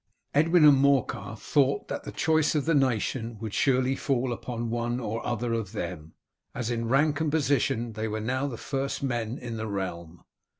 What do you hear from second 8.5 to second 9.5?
first men